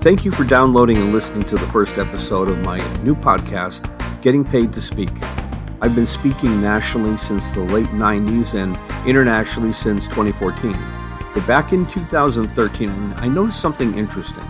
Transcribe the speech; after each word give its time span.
Thank 0.00 0.24
you 0.24 0.30
for 0.30 0.44
downloading 0.44 0.96
and 0.96 1.12
listening 1.12 1.42
to 1.46 1.56
the 1.56 1.66
first 1.66 1.98
episode 1.98 2.48
of 2.48 2.60
my 2.60 2.78
new 3.02 3.16
podcast, 3.16 3.82
Getting 4.22 4.44
Paid 4.44 4.72
to 4.74 4.80
Speak. 4.80 5.10
I've 5.82 5.96
been 5.96 6.06
speaking 6.06 6.62
nationally 6.62 7.16
since 7.16 7.52
the 7.52 7.62
late 7.62 7.88
90s 7.88 8.54
and 8.54 8.78
internationally 9.08 9.72
since 9.72 10.06
2014. 10.06 10.72
But 11.34 11.44
back 11.48 11.72
in 11.72 11.84
2013, 11.84 12.90
I 13.16 13.26
noticed 13.26 13.60
something 13.60 13.98
interesting. 13.98 14.44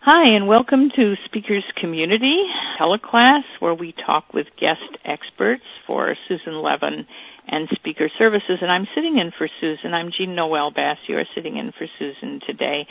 Hi, 0.00 0.34
and 0.34 0.48
welcome 0.48 0.90
to 0.96 1.14
Speakers 1.26 1.64
Community 1.80 2.42
teleclass, 2.78 3.42
where 3.60 3.74
we 3.74 3.94
talk 4.04 4.32
with 4.34 4.46
guest 4.60 4.82
experts 5.04 5.62
for 5.86 6.16
Susan 6.28 6.54
Levin 6.54 7.06
and 7.48 7.68
Speaker 7.74 8.08
Services. 8.18 8.58
And 8.60 8.70
I'm 8.70 8.86
sitting 8.94 9.18
in 9.18 9.32
for 9.36 9.48
Susan. 9.60 9.94
I'm 9.94 10.10
Jean 10.16 10.34
Noel 10.34 10.72
Bassior 10.72 11.24
sitting 11.34 11.56
in 11.56 11.72
for 11.76 11.86
Susan 11.98 12.40
today. 12.46 12.86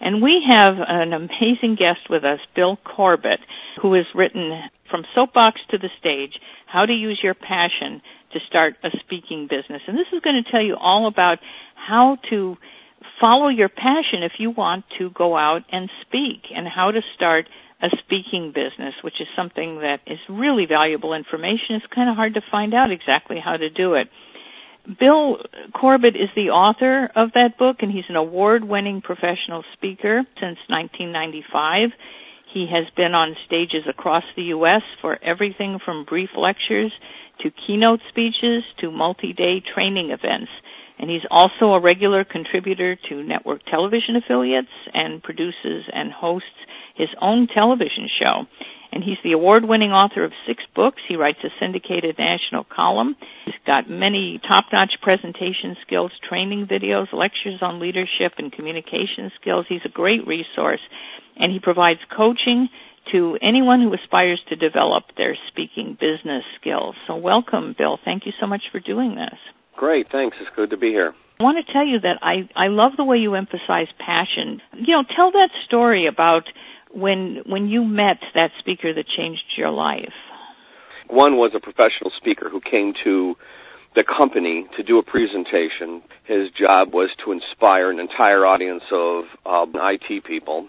And 0.00 0.22
we 0.22 0.44
have 0.50 0.74
an 0.86 1.12
amazing 1.12 1.76
guest 1.78 2.10
with 2.10 2.24
us, 2.24 2.40
Bill 2.54 2.76
Corbett, 2.84 3.40
who 3.80 3.94
has 3.94 4.04
written 4.14 4.60
From 4.90 5.04
Soapbox 5.14 5.60
to 5.70 5.78
the 5.78 5.88
Stage, 5.98 6.38
How 6.66 6.84
to 6.84 6.92
Use 6.92 7.20
Your 7.22 7.34
Passion 7.34 8.02
to 8.32 8.38
Start 8.48 8.74
a 8.84 8.88
Speaking 9.00 9.48
Business. 9.48 9.82
And 9.86 9.96
this 9.96 10.12
is 10.12 10.20
going 10.22 10.42
to 10.42 10.50
tell 10.50 10.62
you 10.62 10.76
all 10.78 11.08
about 11.08 11.38
how 11.74 12.18
to 12.30 12.56
follow 13.20 13.48
your 13.48 13.68
passion 13.68 14.22
if 14.22 14.32
you 14.38 14.50
want 14.50 14.84
to 14.98 15.10
go 15.10 15.36
out 15.36 15.62
and 15.72 15.88
speak 16.02 16.42
and 16.54 16.66
how 16.68 16.90
to 16.90 17.00
start 17.14 17.46
a 17.82 17.88
speaking 18.04 18.52
business, 18.54 18.94
which 19.02 19.20
is 19.20 19.28
something 19.36 19.80
that 19.80 20.00
is 20.06 20.18
really 20.28 20.66
valuable 20.66 21.12
information. 21.12 21.76
It's 21.76 21.86
kind 21.94 22.08
of 22.08 22.16
hard 22.16 22.34
to 22.34 22.40
find 22.50 22.72
out 22.74 22.90
exactly 22.90 23.36
how 23.42 23.56
to 23.56 23.68
do 23.68 23.94
it. 23.94 24.08
Bill 24.98 25.38
Corbett 25.74 26.14
is 26.14 26.30
the 26.36 26.50
author 26.50 27.10
of 27.16 27.32
that 27.34 27.58
book, 27.58 27.78
and 27.80 27.90
he's 27.90 28.08
an 28.08 28.16
award 28.16 28.64
winning 28.64 29.02
professional 29.02 29.64
speaker 29.74 30.22
since 30.40 30.58
1995. 30.68 31.90
He 32.54 32.66
has 32.70 32.86
been 32.96 33.12
on 33.12 33.36
stages 33.44 33.82
across 33.88 34.22
the 34.36 34.54
U.S. 34.56 34.82
for 35.02 35.18
everything 35.22 35.78
from 35.84 36.04
brief 36.04 36.30
lectures 36.38 36.92
to 37.42 37.50
keynote 37.66 38.00
speeches 38.08 38.62
to 38.80 38.90
multi 38.90 39.32
day 39.32 39.60
training 39.74 40.10
events. 40.10 40.50
And 40.98 41.10
he's 41.10 41.26
also 41.30 41.74
a 41.74 41.80
regular 41.80 42.24
contributor 42.24 42.96
to 43.10 43.22
network 43.22 43.64
television 43.66 44.16
affiliates 44.16 44.72
and 44.94 45.22
produces 45.22 45.84
and 45.92 46.10
hosts 46.12 46.48
his 46.96 47.08
own 47.20 47.46
television 47.46 48.08
show. 48.20 48.46
And 48.92 49.04
he's 49.04 49.18
the 49.22 49.32
award 49.32 49.64
winning 49.64 49.90
author 49.90 50.24
of 50.24 50.32
six 50.46 50.62
books. 50.74 51.02
He 51.06 51.16
writes 51.16 51.38
a 51.44 51.48
syndicated 51.60 52.16
national 52.18 52.64
column. 52.64 53.16
He's 53.44 53.60
got 53.66 53.90
many 53.90 54.40
top 54.40 54.64
notch 54.72 54.94
presentation 55.02 55.76
skills, 55.84 56.12
training 56.26 56.66
videos, 56.66 57.12
lectures 57.12 57.60
on 57.60 57.80
leadership 57.80 58.38
and 58.38 58.50
communication 58.50 59.30
skills. 59.40 59.66
He's 59.68 59.84
a 59.84 59.90
great 59.90 60.26
resource. 60.26 60.80
And 61.36 61.52
he 61.52 61.60
provides 61.60 62.00
coaching 62.16 62.70
to 63.12 63.36
anyone 63.42 63.82
who 63.82 63.92
aspires 63.92 64.40
to 64.48 64.56
develop 64.56 65.04
their 65.16 65.36
speaking 65.48 65.98
business 66.00 66.44
skills. 66.58 66.94
So, 67.06 67.16
welcome, 67.16 67.74
Bill. 67.76 67.98
Thank 68.02 68.24
you 68.24 68.32
so 68.40 68.46
much 68.46 68.62
for 68.72 68.80
doing 68.80 69.14
this. 69.14 69.38
Great, 69.76 70.10
thanks. 70.10 70.36
It's 70.40 70.50
good 70.56 70.70
to 70.70 70.76
be 70.76 70.88
here. 70.88 71.14
I 71.40 71.44
want 71.44 71.64
to 71.64 71.70
tell 71.70 71.86
you 71.86 72.00
that 72.00 72.18
I, 72.22 72.48
I 72.56 72.68
love 72.68 72.92
the 72.96 73.04
way 73.04 73.18
you 73.18 73.34
emphasize 73.34 73.88
passion. 73.98 74.62
You 74.72 74.96
know, 74.96 75.04
tell 75.14 75.32
that 75.32 75.50
story 75.66 76.06
about 76.06 76.44
when 76.96 77.42
when 77.46 77.68
you 77.68 77.84
met 77.84 78.18
that 78.34 78.50
speaker 78.58 78.92
that 78.94 79.06
changed 79.06 79.44
your 79.56 79.70
life. 79.70 80.14
One 81.08 81.36
was 81.36 81.52
a 81.54 81.60
professional 81.60 82.10
speaker 82.16 82.48
who 82.50 82.60
came 82.60 82.94
to 83.04 83.36
the 83.94 84.04
company 84.04 84.66
to 84.76 84.82
do 84.82 84.98
a 84.98 85.02
presentation. 85.02 86.02
His 86.24 86.50
job 86.50 86.92
was 86.92 87.10
to 87.24 87.32
inspire 87.32 87.90
an 87.90 88.00
entire 88.00 88.44
audience 88.44 88.82
of 88.90 89.24
uh, 89.44 89.66
IT 89.74 90.24
people 90.24 90.68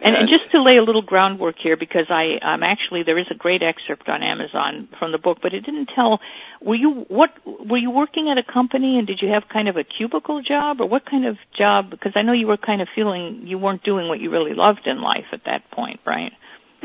and, 0.00 0.14
and, 0.14 0.28
just 0.28 0.50
to 0.52 0.62
lay 0.62 0.76
a 0.78 0.82
little 0.82 1.02
groundwork 1.02 1.56
here, 1.62 1.76
because 1.76 2.06
I 2.10 2.38
um, 2.42 2.62
actually 2.62 3.02
there 3.02 3.18
is 3.18 3.26
a 3.30 3.34
great 3.34 3.62
excerpt 3.62 4.08
on 4.08 4.22
Amazon 4.22 4.88
from 4.98 5.12
the 5.12 5.18
book, 5.18 5.38
but 5.42 5.54
it 5.54 5.60
didn't 5.60 5.90
tell. 5.94 6.20
Were 6.60 6.74
you 6.74 7.06
what 7.08 7.30
were 7.46 7.78
you 7.78 7.90
working 7.90 8.28
at 8.30 8.38
a 8.38 8.52
company, 8.52 8.98
and 8.98 9.06
did 9.06 9.20
you 9.22 9.28
have 9.28 9.44
kind 9.52 9.68
of 9.68 9.76
a 9.76 9.84
cubicle 9.84 10.42
job, 10.42 10.80
or 10.80 10.88
what 10.88 11.08
kind 11.08 11.26
of 11.26 11.36
job? 11.56 11.90
Because 11.90 12.12
I 12.14 12.22
know 12.22 12.32
you 12.32 12.46
were 12.46 12.56
kind 12.56 12.82
of 12.82 12.88
feeling 12.94 13.42
you 13.44 13.58
weren't 13.58 13.84
doing 13.84 14.08
what 14.08 14.20
you 14.20 14.30
really 14.30 14.54
loved 14.54 14.86
in 14.86 15.00
life 15.00 15.26
at 15.32 15.44
that 15.46 15.70
point, 15.70 16.00
right? 16.06 16.32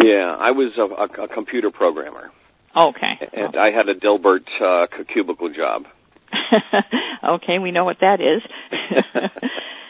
Yeah, 0.04 0.36
I 0.40 0.52
was 0.52 0.72
a, 0.78 1.22
a, 1.22 1.26
a 1.26 1.28
computer 1.28 1.70
programmer. 1.70 2.32
Okay. 2.76 3.20
And 3.34 3.58
I 3.58 3.72
had 3.72 3.90
a 3.90 3.96
Dilbert 3.96 4.48
uh, 4.62 4.88
cubicle 5.12 5.54
job. 5.54 5.84
okay, 7.24 7.60
we 7.60 7.72
know 7.72 7.84
what 7.84 7.98
that 8.00 8.22
is. 8.22 8.42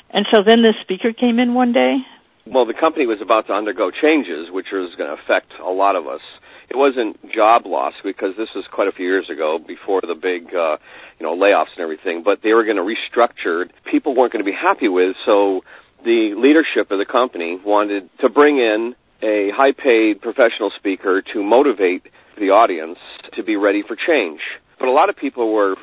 and 0.10 0.26
so 0.34 0.42
then 0.46 0.62
the 0.64 0.74
speaker 0.81 1.14
came 1.14 1.40
in 1.40 1.54
one 1.54 1.74
day. 1.74 1.98
Well, 2.47 2.66
the 2.66 2.74
company 2.74 3.06
was 3.06 3.22
about 3.22 3.47
to 3.47 3.53
undergo 3.53 3.91
changes, 3.91 4.50
which 4.52 4.68
was 4.74 4.96
going 4.96 5.16
to 5.16 5.22
affect 5.22 5.53
a 5.63 5.69
lot 5.69 5.96
of 5.96 6.07
us. 6.07 6.22
It 6.69 6.78
wasn't 6.78 7.18
job 7.31 7.66
loss 7.66 7.94
because 8.03 8.35
this 8.35 8.50
was 8.56 8.66
quite 8.72 8.88
a 8.88 8.91
few 8.91 9.06
years 9.06 9.29
ago, 9.29 9.59
before 9.59 10.02
the 10.02 10.16
big, 10.16 10.47
uh, 10.53 10.78
you 11.19 11.25
know, 11.25 11.35
layoffs 11.35 11.72
and 11.75 11.84
everything. 11.84 12.24
But 12.24 12.39
they 12.42 12.54
were 12.54 12.66
going 12.66 12.77
to 12.77 12.83
restructure. 12.83 13.69
People 13.89 14.16
weren't 14.16 14.33
going 14.33 14.44
to 14.44 14.50
be 14.50 14.57
happy 14.57 14.88
with, 14.88 15.16
so 15.25 15.62
the 16.04 16.33
leadership 16.36 16.89
of 16.89 16.98
the 16.98 17.06
company 17.06 17.60
wanted 17.63 18.10
to 18.21 18.30
bring 18.30 18.57
in 18.57 18.95
a 19.21 19.51
high-paid 19.54 20.21
professional 20.21 20.71
speaker 20.75 21.21
to 21.33 21.44
motivate 21.44 22.07
the 22.39 22.50
audience 22.50 22.98
to 23.36 23.44
be 23.44 23.56
ready 23.56 23.83
for 23.88 23.95
change. 23.95 24.39
But 24.80 24.88
a 24.88 24.92
lot 24.92 25.10
of 25.10 25.16
people 25.16 25.54
were 25.54 25.75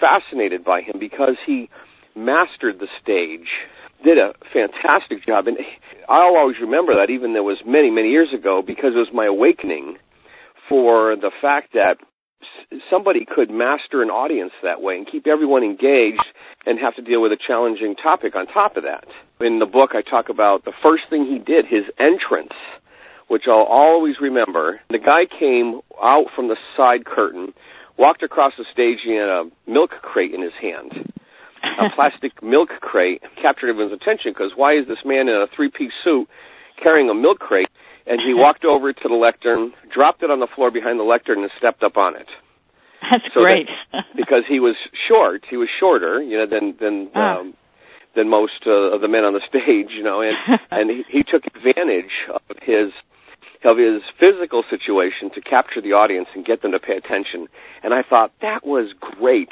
fascinated 0.00 0.64
by 0.64 0.80
him 0.80 0.96
because 0.98 1.36
he 1.46 1.68
mastered 2.14 2.78
the 2.78 2.88
stage 3.02 3.48
did 4.06 4.18
a 4.18 4.32
fantastic 4.54 5.26
job, 5.26 5.48
and 5.48 5.58
I'll 6.08 6.36
always 6.38 6.56
remember 6.60 6.94
that, 6.94 7.10
even 7.10 7.34
though 7.34 7.50
it 7.50 7.58
was 7.58 7.62
many, 7.66 7.90
many 7.90 8.10
years 8.10 8.32
ago, 8.32 8.62
because 8.64 8.94
it 8.94 9.02
was 9.02 9.10
my 9.12 9.26
awakening 9.26 9.98
for 10.68 11.16
the 11.16 11.32
fact 11.42 11.74
that 11.74 11.98
somebody 12.88 13.26
could 13.26 13.50
master 13.50 14.02
an 14.02 14.10
audience 14.10 14.52
that 14.62 14.80
way 14.80 14.96
and 14.96 15.10
keep 15.10 15.26
everyone 15.26 15.64
engaged 15.64 16.22
and 16.64 16.78
have 16.78 16.94
to 16.94 17.02
deal 17.02 17.20
with 17.20 17.32
a 17.32 17.36
challenging 17.36 17.96
topic 17.96 18.36
on 18.36 18.46
top 18.46 18.76
of 18.76 18.84
that. 18.84 19.04
In 19.44 19.58
the 19.58 19.66
book, 19.66 19.90
I 19.94 20.02
talk 20.02 20.28
about 20.28 20.64
the 20.64 20.76
first 20.86 21.04
thing 21.10 21.26
he 21.26 21.38
did, 21.38 21.66
his 21.66 21.84
entrance, 21.98 22.54
which 23.26 23.44
I'll 23.48 23.66
always 23.66 24.16
remember. 24.20 24.80
The 24.88 24.98
guy 24.98 25.26
came 25.26 25.80
out 26.00 26.26
from 26.36 26.46
the 26.46 26.56
side 26.76 27.04
curtain, 27.04 27.54
walked 27.98 28.22
across 28.22 28.52
the 28.56 28.64
stage, 28.72 29.00
and 29.04 29.14
had 29.14 29.28
a 29.28 29.50
milk 29.66 29.90
crate 30.02 30.32
in 30.32 30.42
his 30.42 30.54
hand 30.60 31.12
a 31.78 31.94
plastic 31.94 32.42
milk 32.42 32.68
crate 32.80 33.22
captured 33.40 33.70
everyone's 33.70 33.92
attention 33.92 34.32
because 34.32 34.52
why 34.56 34.76
is 34.76 34.86
this 34.86 34.98
man 35.04 35.28
in 35.28 35.34
a 35.34 35.46
three-piece 35.54 35.92
suit 36.02 36.28
carrying 36.82 37.10
a 37.10 37.14
milk 37.14 37.38
crate? 37.38 37.68
And 38.06 38.20
he 38.20 38.34
walked 38.34 38.64
over 38.64 38.92
to 38.92 39.08
the 39.08 39.14
lectern, 39.14 39.72
dropped 39.92 40.22
it 40.22 40.30
on 40.30 40.40
the 40.40 40.48
floor 40.54 40.70
behind 40.70 40.98
the 40.98 41.04
lectern, 41.04 41.42
and 41.42 41.50
stepped 41.58 41.82
up 41.82 41.96
on 41.96 42.16
it. 42.16 42.28
That's 43.10 43.34
so 43.34 43.42
great. 43.42 43.68
That, 43.92 44.04
because 44.16 44.44
he 44.48 44.60
was 44.60 44.76
short, 45.08 45.44
he 45.48 45.56
was 45.56 45.68
shorter, 45.78 46.22
you 46.22 46.38
know, 46.38 46.46
than 46.46 46.76
than 46.80 47.10
oh. 47.14 47.20
um, 47.20 47.54
than 48.14 48.28
most 48.28 48.66
uh, 48.66 48.94
of 48.94 49.00
the 49.00 49.08
men 49.08 49.24
on 49.24 49.34
the 49.34 49.42
stage, 49.46 49.92
you 49.94 50.02
know, 50.02 50.22
and 50.22 50.36
and 50.70 50.90
he, 50.90 51.04
he 51.08 51.22
took 51.22 51.44
advantage 51.46 52.12
of 52.32 52.56
his 52.62 52.92
of 53.64 53.78
his 53.78 54.02
physical 54.18 54.62
situation 54.68 55.30
to 55.34 55.40
capture 55.40 55.80
the 55.80 55.92
audience 55.92 56.28
and 56.34 56.44
get 56.44 56.62
them 56.62 56.72
to 56.72 56.78
pay 56.78 56.96
attention. 56.96 57.48
And 57.82 57.92
I 57.92 58.02
thought 58.02 58.32
that 58.42 58.64
was 58.64 58.92
great. 59.00 59.50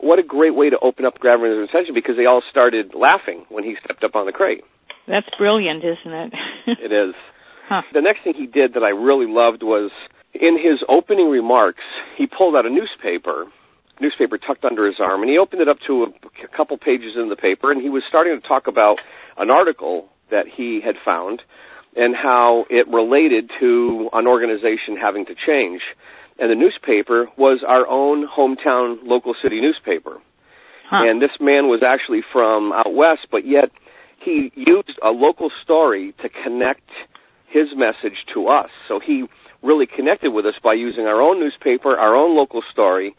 What 0.00 0.18
a 0.18 0.22
great 0.22 0.54
way 0.54 0.70
to 0.70 0.78
open 0.80 1.04
up 1.04 1.14
their 1.22 1.62
attention 1.64 1.94
because 1.94 2.16
they 2.16 2.26
all 2.26 2.42
started 2.50 2.92
laughing 2.94 3.44
when 3.48 3.64
he 3.64 3.76
stepped 3.82 4.04
up 4.04 4.14
on 4.14 4.26
the 4.26 4.32
crate. 4.32 4.64
That's 5.06 5.28
brilliant, 5.38 5.84
isn't 5.84 6.12
it? 6.12 6.32
it 6.66 6.92
is. 6.92 7.14
Huh. 7.66 7.80
The 7.94 8.02
next 8.02 8.24
thing 8.24 8.34
he 8.36 8.46
did 8.46 8.74
that 8.74 8.82
I 8.82 8.90
really 8.90 9.24
loved 9.26 9.62
was 9.62 9.90
in 10.34 10.58
his 10.58 10.84
opening 10.86 11.30
remarks, 11.30 11.82
he 12.14 12.26
pulled 12.26 12.54
out 12.54 12.66
a 12.66 12.68
newspaper, 12.68 13.46
newspaper 14.02 14.36
tucked 14.36 14.66
under 14.66 14.86
his 14.86 14.96
arm, 15.00 15.22
and 15.22 15.30
he 15.30 15.38
opened 15.38 15.62
it 15.62 15.68
up 15.68 15.78
to 15.86 16.02
a, 16.02 16.06
a 16.44 16.48
couple 16.54 16.76
pages 16.76 17.14
in 17.16 17.30
the 17.30 17.36
paper, 17.36 17.72
and 17.72 17.80
he 17.80 17.88
was 17.88 18.02
starting 18.06 18.38
to 18.38 18.46
talk 18.46 18.66
about 18.66 18.98
an 19.38 19.50
article 19.50 20.10
that 20.30 20.44
he 20.46 20.82
had 20.84 20.96
found 21.02 21.40
and 21.96 22.14
how 22.14 22.66
it 22.68 22.86
related 22.88 23.50
to 23.60 24.10
an 24.12 24.26
organization 24.26 24.96
having 25.00 25.24
to 25.24 25.34
change. 25.34 25.80
And 26.38 26.50
the 26.50 26.54
newspaper 26.54 27.28
was 27.36 27.62
our 27.66 27.86
own 27.86 28.26
hometown 28.26 28.98
local 29.04 29.34
city 29.40 29.60
newspaper. 29.60 30.18
Huh. 30.90 31.08
And 31.08 31.22
this 31.22 31.30
man 31.40 31.68
was 31.68 31.82
actually 31.86 32.22
from 32.32 32.72
out 32.72 32.92
west, 32.92 33.28
but 33.30 33.46
yet 33.46 33.70
he 34.24 34.52
used 34.54 34.98
a 35.02 35.10
local 35.10 35.50
story 35.62 36.14
to 36.22 36.28
connect 36.28 36.88
his 37.48 37.68
message 37.76 38.18
to 38.34 38.48
us. 38.48 38.70
So 38.88 39.00
he 39.04 39.24
really 39.62 39.86
connected 39.86 40.32
with 40.32 40.44
us 40.44 40.54
by 40.62 40.74
using 40.74 41.06
our 41.06 41.20
own 41.22 41.40
newspaper, 41.40 41.96
our 41.96 42.14
own 42.14 42.36
local 42.36 42.62
story, 42.72 43.14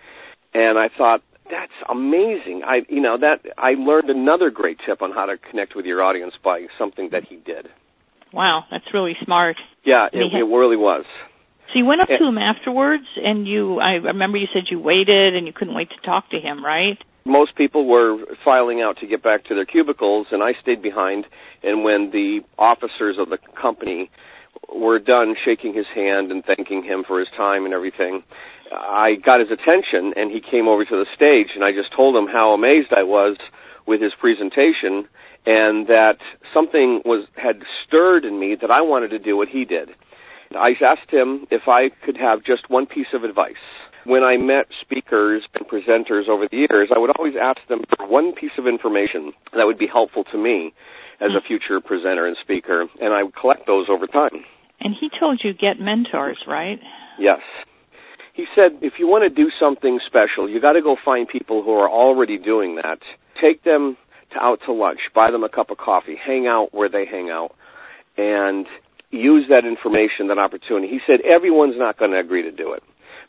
and 0.53 0.77
I 0.77 0.89
thought 0.95 1.21
that's 1.49 1.73
amazing. 1.89 2.63
I 2.65 2.81
you 2.89 3.01
know 3.01 3.17
that 3.17 3.51
I 3.57 3.71
learned 3.71 4.09
another 4.09 4.49
great 4.49 4.79
tip 4.85 5.01
on 5.01 5.11
how 5.11 5.25
to 5.25 5.37
connect 5.37 5.75
with 5.75 5.85
your 5.85 6.03
audience 6.03 6.33
by 6.43 6.67
something 6.77 7.09
that 7.11 7.25
he 7.27 7.37
did. 7.37 7.67
Wow, 8.33 8.65
that's 8.69 8.85
really 8.93 9.15
smart. 9.23 9.55
Yeah, 9.85 10.07
it, 10.11 10.17
it 10.17 10.43
really 10.43 10.75
was. 10.75 11.05
So 11.75 11.79
you 11.79 11.85
went 11.85 11.99
up 11.99 12.07
to 12.07 12.25
him 12.25 12.37
afterwards, 12.37 13.03
and 13.21 13.45
you 13.45 13.81
I 13.81 13.95
remember 13.95 14.37
you 14.37 14.47
said 14.53 14.63
you 14.71 14.79
waited 14.79 15.35
and 15.35 15.45
you 15.45 15.51
couldn't 15.51 15.75
wait 15.75 15.89
to 15.89 15.97
talk 16.05 16.29
to 16.29 16.39
him, 16.39 16.63
right? 16.63 16.97
Most 17.25 17.57
people 17.57 17.85
were 17.85 18.15
filing 18.45 18.81
out 18.81 18.99
to 19.01 19.07
get 19.07 19.21
back 19.21 19.43
to 19.45 19.55
their 19.55 19.65
cubicles, 19.65 20.27
and 20.31 20.41
I 20.41 20.53
stayed 20.61 20.81
behind. 20.81 21.25
And 21.63 21.83
when 21.83 22.11
the 22.11 22.39
officers 22.57 23.17
of 23.19 23.27
the 23.27 23.39
company 23.61 24.09
were 24.73 24.99
done 24.99 25.35
shaking 25.43 25.73
his 25.73 25.85
hand 25.93 26.31
and 26.31 26.45
thanking 26.45 26.81
him 26.81 27.03
for 27.05 27.19
his 27.19 27.27
time 27.35 27.65
and 27.65 27.73
everything, 27.73 28.23
I 28.71 29.15
got 29.15 29.41
his 29.41 29.49
attention 29.51 30.13
and 30.15 30.31
he 30.31 30.39
came 30.39 30.69
over 30.69 30.85
to 30.85 30.95
the 30.95 31.05
stage 31.13 31.55
and 31.55 31.63
I 31.65 31.73
just 31.73 31.93
told 31.93 32.15
him 32.15 32.27
how 32.31 32.53
amazed 32.53 32.93
I 32.95 33.03
was 33.03 33.35
with 33.85 34.01
his 34.01 34.13
presentation 34.17 35.09
and 35.45 35.87
that 35.87 36.17
something 36.53 37.01
was 37.03 37.27
had 37.35 37.63
stirred 37.85 38.23
in 38.23 38.39
me 38.39 38.55
that 38.61 38.71
I 38.71 38.81
wanted 38.81 39.09
to 39.09 39.19
do 39.19 39.35
what 39.35 39.49
he 39.49 39.65
did. 39.65 39.89
I 40.55 40.71
asked 40.83 41.11
him 41.11 41.47
if 41.51 41.63
I 41.67 41.89
could 42.05 42.17
have 42.17 42.43
just 42.43 42.69
one 42.69 42.85
piece 42.85 43.13
of 43.13 43.23
advice. 43.23 43.61
When 44.05 44.23
I 44.23 44.37
met 44.37 44.67
speakers 44.81 45.43
and 45.55 45.67
presenters 45.67 46.29
over 46.29 46.47
the 46.49 46.57
years, 46.57 46.89
I 46.95 46.99
would 46.99 47.11
always 47.17 47.33
ask 47.41 47.59
them 47.67 47.81
for 47.97 48.07
one 48.07 48.33
piece 48.33 48.51
of 48.57 48.67
information 48.67 49.33
that 49.55 49.65
would 49.65 49.79
be 49.79 49.87
helpful 49.87 50.23
to 50.31 50.37
me 50.37 50.73
as 51.19 51.31
a 51.31 51.41
future 51.41 51.79
presenter 51.81 52.27
and 52.27 52.37
speaker, 52.41 52.85
and 53.01 53.13
I 53.13 53.23
would 53.23 53.35
collect 53.35 53.65
those 53.67 53.87
over 53.89 54.05
time. 54.05 54.45
And 54.79 54.93
he 54.99 55.09
told 55.19 55.41
you 55.43 55.53
get 55.53 55.79
mentors, 55.79 56.37
right? 56.47 56.79
Yes. 57.17 57.39
He 58.33 58.45
said 58.53 58.79
if 58.81 58.93
you 58.99 59.07
want 59.07 59.23
to 59.23 59.33
do 59.33 59.49
something 59.57 59.99
special, 60.05 60.49
you 60.49 60.59
got 60.59 60.73
to 60.73 60.81
go 60.81 60.97
find 61.03 61.27
people 61.27 61.63
who 61.63 61.71
are 61.71 61.89
already 61.89 62.37
doing 62.37 62.75
that. 62.75 62.99
Take 63.41 63.63
them 63.63 63.97
to 64.33 64.39
out 64.39 64.59
to 64.65 64.73
lunch, 64.73 64.99
buy 65.13 65.31
them 65.31 65.43
a 65.43 65.49
cup 65.49 65.71
of 65.71 65.77
coffee, 65.77 66.15
hang 66.15 66.45
out 66.45 66.73
where 66.73 66.89
they 66.89 67.05
hang 67.05 67.29
out, 67.29 67.55
and 68.17 68.67
use 69.15 69.47
that 69.49 69.65
information, 69.65 70.27
that 70.27 70.37
opportunity. 70.37 70.87
He 70.87 70.99
said 71.05 71.21
everyone's 71.21 71.77
not 71.77 71.97
going 71.97 72.11
to 72.11 72.19
agree 72.19 72.43
to 72.43 72.51
do 72.51 72.73
it, 72.73 72.83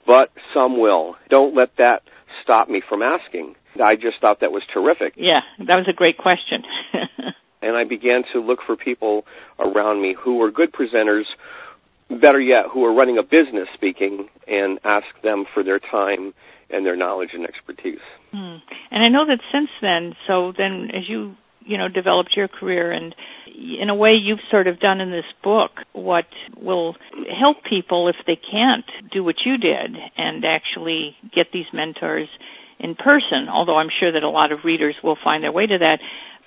but 0.06 0.30
some 0.54 0.80
will. 0.80 1.16
Don't 1.30 1.54
let 1.54 1.76
that 1.78 2.02
stop 2.42 2.68
me 2.68 2.82
from 2.88 3.02
asking. 3.02 3.54
I 3.82 3.96
just 3.96 4.20
thought 4.20 4.40
that 4.40 4.52
was 4.52 4.62
terrific. 4.72 5.14
Yeah, 5.16 5.40
that 5.58 5.76
was 5.76 5.86
a 5.88 5.92
great 5.92 6.16
question. 6.16 6.62
and 7.62 7.76
I 7.76 7.84
began 7.84 8.22
to 8.32 8.40
look 8.40 8.60
for 8.66 8.76
people 8.76 9.24
around 9.58 10.00
me 10.00 10.14
who 10.18 10.36
were 10.36 10.50
good 10.50 10.72
presenters, 10.72 11.24
better 12.08 12.40
yet, 12.40 12.66
who 12.72 12.80
were 12.80 12.94
running 12.94 13.18
a 13.18 13.22
business 13.22 13.68
speaking, 13.74 14.28
and 14.46 14.78
ask 14.84 15.06
them 15.22 15.44
for 15.52 15.62
their 15.62 15.78
time 15.78 16.32
and 16.70 16.84
their 16.84 16.96
knowledge 16.96 17.30
and 17.32 17.44
expertise. 17.44 18.00
Hmm. 18.32 18.56
And 18.90 19.04
I 19.04 19.08
know 19.08 19.26
that 19.26 19.40
since 19.52 19.68
then, 19.80 20.14
so 20.26 20.52
then 20.56 20.88
as 20.94 21.08
you 21.08 21.36
you 21.66 21.78
know 21.78 21.88
developed 21.88 22.30
your 22.36 22.48
career 22.48 22.92
and 22.92 23.14
in 23.46 23.88
a 23.90 23.94
way 23.94 24.10
you've 24.14 24.40
sort 24.50 24.66
of 24.66 24.78
done 24.80 25.00
in 25.00 25.10
this 25.10 25.24
book 25.42 25.70
what 25.92 26.26
will 26.56 26.94
help 27.38 27.58
people 27.68 28.08
if 28.08 28.16
they 28.26 28.36
can't 28.36 28.86
do 29.12 29.24
what 29.24 29.36
you 29.44 29.58
did 29.58 29.96
and 30.16 30.44
actually 30.44 31.16
get 31.34 31.46
these 31.52 31.66
mentors 31.72 32.28
in 32.78 32.94
person 32.94 33.48
although 33.50 33.76
i'm 33.76 33.90
sure 34.00 34.12
that 34.12 34.22
a 34.22 34.30
lot 34.30 34.52
of 34.52 34.60
readers 34.64 34.94
will 35.02 35.18
find 35.22 35.42
their 35.42 35.52
way 35.52 35.66
to 35.66 35.78
that 35.78 35.98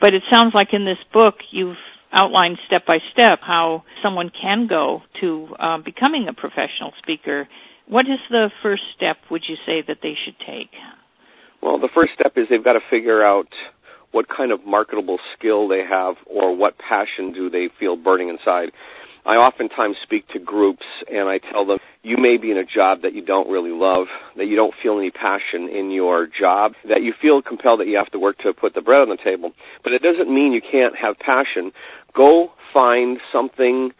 but 0.01 0.13
it 0.13 0.23
sounds 0.31 0.53
like 0.53 0.69
in 0.73 0.85
this 0.85 0.99
book 1.13 1.35
you've 1.51 1.77
outlined 2.11 2.57
step 2.65 2.85
by 2.85 2.97
step 3.11 3.39
how 3.41 3.83
someone 4.01 4.31
can 4.41 4.67
go 4.67 5.01
to 5.21 5.47
uh, 5.59 5.77
becoming 5.77 6.27
a 6.27 6.33
professional 6.33 6.93
speaker. 7.01 7.47
What 7.87 8.05
is 8.05 8.19
the 8.29 8.49
first 8.63 8.83
step, 8.95 9.17
would 9.29 9.43
you 9.47 9.55
say, 9.65 9.83
that 9.87 9.97
they 10.01 10.13
should 10.25 10.35
take? 10.39 10.71
Well, 11.61 11.79
the 11.79 11.89
first 11.93 12.13
step 12.13 12.33
is 12.37 12.47
they've 12.49 12.63
got 12.63 12.73
to 12.73 12.85
figure 12.89 13.23
out 13.23 13.49
what 14.11 14.27
kind 14.27 14.51
of 14.51 14.65
marketable 14.65 15.19
skill 15.37 15.67
they 15.67 15.83
have 15.87 16.15
or 16.25 16.55
what 16.55 16.77
passion 16.77 17.33
do 17.33 17.49
they 17.49 17.69
feel 17.79 17.95
burning 17.95 18.29
inside. 18.29 18.69
I 19.25 19.35
oftentimes 19.35 19.97
speak 20.01 20.27
to 20.29 20.39
groups 20.39 20.85
and 21.11 21.27
I 21.29 21.37
tell 21.37 21.65
them, 21.65 21.77
you 22.01 22.17
may 22.17 22.37
be 22.37 22.51
in 22.51 22.57
a 22.57 22.63
job 22.63 23.01
that 23.03 23.13
you 23.13 23.23
don't 23.23 23.49
really 23.49 23.71
love, 23.71 24.07
that 24.37 24.47
you 24.47 24.55
don't 24.55 24.73
feel 24.81 24.97
any 24.97 25.11
passion 25.11 25.69
in 25.69 25.91
your 25.91 26.27
job, 26.27 26.73
that 26.87 27.03
you 27.03 27.13
feel 27.21 27.41
compelled 27.41 27.81
that 27.81 27.87
you 27.87 27.97
have 27.97 28.11
to 28.11 28.19
work 28.19 28.37
to 28.39 28.53
put 28.53 28.73
the 28.73 28.81
bread 28.81 29.01
on 29.01 29.09
the 29.09 29.17
table. 29.17 29.51
But 29.83 29.93
it 29.93 30.01
doesn't 30.01 30.33
mean 30.33 30.53
you 30.53 30.61
can't 30.61 30.95
have 30.95 31.19
passion. 31.19 31.71
Go 32.15 32.53
find 32.73 33.19
something 33.31 33.91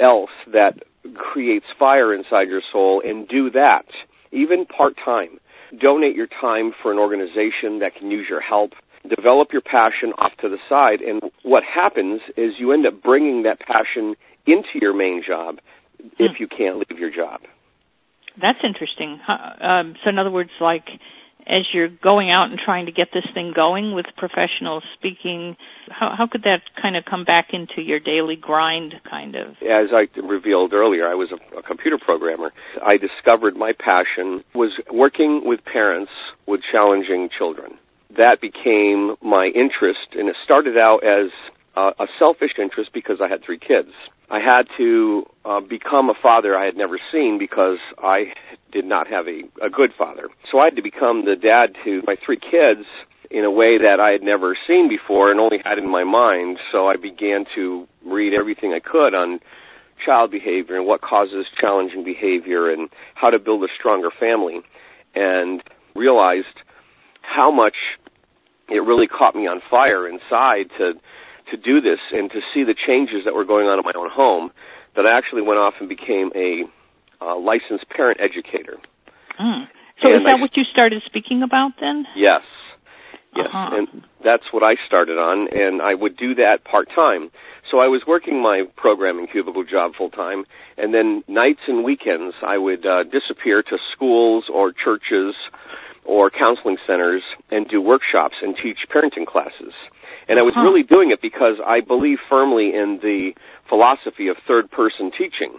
else 0.00 0.30
that 0.52 0.82
creates 1.14 1.66
fire 1.78 2.14
inside 2.14 2.48
your 2.48 2.62
soul 2.72 3.02
and 3.04 3.28
do 3.28 3.50
that, 3.50 3.86
even 4.30 4.64
part 4.64 4.94
time. 5.04 5.40
Donate 5.78 6.14
your 6.14 6.28
time 6.28 6.72
for 6.82 6.92
an 6.92 6.98
organization 6.98 7.80
that 7.80 7.96
can 7.98 8.10
use 8.10 8.26
your 8.28 8.40
help 8.40 8.72
develop 9.08 9.52
your 9.52 9.62
passion 9.62 10.12
off 10.18 10.32
to 10.40 10.48
the 10.48 10.58
side. 10.68 11.00
And 11.00 11.22
what 11.42 11.62
happens 11.64 12.20
is 12.36 12.54
you 12.58 12.72
end 12.72 12.86
up 12.86 13.02
bringing 13.02 13.44
that 13.44 13.58
passion 13.60 14.14
into 14.46 14.80
your 14.80 14.94
main 14.94 15.22
job 15.26 15.58
if 16.18 16.36
hmm. 16.36 16.42
you 16.42 16.48
can't 16.48 16.78
leave 16.78 16.98
your 16.98 17.10
job. 17.10 17.40
That's 18.40 18.58
interesting. 18.64 19.20
Um, 19.28 19.94
so, 20.02 20.08
in 20.08 20.18
other 20.18 20.30
words, 20.30 20.50
like 20.60 20.86
as 21.46 21.62
you're 21.72 21.88
going 21.88 22.30
out 22.30 22.50
and 22.50 22.58
trying 22.58 22.86
to 22.86 22.92
get 22.92 23.08
this 23.12 23.24
thing 23.34 23.52
going 23.54 23.94
with 23.94 24.06
professional 24.16 24.80
speaking, 24.94 25.56
how, 25.88 26.14
how 26.16 26.26
could 26.26 26.42
that 26.44 26.60
kind 26.80 26.96
of 26.96 27.04
come 27.04 27.24
back 27.24 27.48
into 27.52 27.82
your 27.82 27.98
daily 27.98 28.36
grind, 28.36 28.94
kind 29.08 29.34
of? 29.34 29.48
As 29.60 29.90
I 29.92 30.06
revealed 30.20 30.72
earlier, 30.72 31.06
I 31.08 31.14
was 31.14 31.30
a, 31.32 31.58
a 31.58 31.62
computer 31.62 31.98
programmer. 31.98 32.52
I 32.84 32.96
discovered 32.96 33.56
my 33.56 33.72
passion 33.72 34.44
was 34.54 34.70
working 34.92 35.42
with 35.44 35.64
parents 35.64 36.12
with 36.46 36.60
challenging 36.70 37.28
children. 37.36 37.78
That 38.16 38.38
became 38.40 39.16
my 39.22 39.46
interest, 39.46 40.12
and 40.12 40.28
it 40.28 40.36
started 40.44 40.76
out 40.76 41.02
as 41.04 41.30
uh, 41.76 41.92
a 41.98 42.06
selfish 42.18 42.52
interest 42.58 42.90
because 42.92 43.18
I 43.22 43.28
had 43.28 43.44
three 43.44 43.58
kids. 43.58 43.88
I 44.30 44.40
had 44.40 44.64
to 44.78 45.24
uh, 45.44 45.60
become 45.60 46.10
a 46.10 46.14
father 46.22 46.56
I 46.56 46.64
had 46.64 46.76
never 46.76 46.98
seen 47.10 47.38
because 47.38 47.78
I 47.98 48.32
did 48.70 48.84
not 48.84 49.06
have 49.08 49.26
a, 49.28 49.42
a 49.64 49.70
good 49.70 49.90
father. 49.96 50.28
So 50.50 50.58
I 50.58 50.66
had 50.66 50.76
to 50.76 50.82
become 50.82 51.24
the 51.24 51.36
dad 51.36 51.76
to 51.84 52.02
my 52.06 52.16
three 52.24 52.38
kids 52.38 52.86
in 53.30 53.44
a 53.44 53.50
way 53.50 53.78
that 53.78 53.98
I 54.00 54.10
had 54.10 54.22
never 54.22 54.56
seen 54.66 54.88
before 54.88 55.30
and 55.30 55.40
only 55.40 55.58
had 55.64 55.78
in 55.78 55.90
my 55.90 56.04
mind. 56.04 56.58
So 56.70 56.86
I 56.86 56.96
began 56.96 57.46
to 57.54 57.86
read 58.04 58.34
everything 58.34 58.74
I 58.74 58.80
could 58.80 59.14
on 59.14 59.40
child 60.04 60.30
behavior 60.30 60.76
and 60.76 60.86
what 60.86 61.00
causes 61.00 61.46
challenging 61.58 62.04
behavior 62.04 62.70
and 62.70 62.90
how 63.14 63.30
to 63.30 63.38
build 63.38 63.62
a 63.64 63.68
stronger 63.78 64.10
family 64.18 64.60
and 65.14 65.62
realized 65.94 66.56
how 67.34 67.50
much 67.50 67.74
it 68.68 68.82
really 68.82 69.06
caught 69.06 69.34
me 69.34 69.46
on 69.46 69.60
fire 69.70 70.08
inside 70.08 70.70
to 70.78 70.94
to 71.50 71.56
do 71.56 71.80
this 71.80 71.98
and 72.12 72.30
to 72.30 72.40
see 72.54 72.62
the 72.62 72.74
changes 72.74 73.24
that 73.24 73.34
were 73.34 73.44
going 73.44 73.66
on 73.66 73.78
in 73.78 73.84
my 73.84 73.92
own 73.96 74.08
home 74.08 74.52
that 74.94 75.06
I 75.06 75.18
actually 75.18 75.42
went 75.42 75.58
off 75.58 75.74
and 75.80 75.88
became 75.88 76.30
a 76.36 76.62
uh, 77.20 77.36
licensed 77.36 77.88
parent 77.90 78.20
educator. 78.20 78.78
Mm. 79.40 79.66
So 80.00 80.10
and 80.12 80.22
is 80.22 80.26
that 80.26 80.36
I, 80.38 80.40
what 80.40 80.56
you 80.56 80.64
started 80.64 81.02
speaking 81.06 81.42
about 81.42 81.72
then? 81.80 82.06
Yes. 82.16 82.42
Yes, 83.34 83.46
uh-huh. 83.48 83.76
and 83.76 84.04
that's 84.22 84.44
what 84.52 84.62
I 84.62 84.74
started 84.86 85.16
on, 85.16 85.48
and 85.52 85.80
I 85.80 85.94
would 85.94 86.18
do 86.18 86.34
that 86.34 86.64
part 86.64 86.88
time. 86.94 87.30
So 87.70 87.78
I 87.78 87.88
was 87.88 88.02
working 88.06 88.42
my 88.42 88.64
programming 88.76 89.26
cubicle 89.26 89.64
job 89.64 89.92
full 89.96 90.10
time, 90.10 90.44
and 90.76 90.92
then 90.92 91.24
nights 91.28 91.60
and 91.66 91.82
weekends 91.82 92.34
I 92.46 92.58
would 92.58 92.84
uh, 92.84 93.04
disappear 93.04 93.62
to 93.62 93.78
schools 93.94 94.44
or 94.52 94.72
churches 94.72 95.34
or 96.04 96.30
counseling 96.30 96.76
centers 96.86 97.22
and 97.50 97.68
do 97.68 97.80
workshops 97.80 98.34
and 98.42 98.56
teach 98.56 98.78
parenting 98.92 99.26
classes. 99.26 99.72
And 100.28 100.38
I 100.38 100.42
was 100.42 100.54
Uh-huh. 100.54 100.64
really 100.64 100.82
doing 100.82 101.10
it 101.10 101.20
because 101.20 101.60
I 101.64 101.80
believe 101.80 102.18
firmly 102.28 102.74
in 102.74 102.98
the 102.98 103.34
philosophy 103.68 104.28
of 104.28 104.36
third 104.46 104.70
person 104.70 105.10
teaching. 105.10 105.52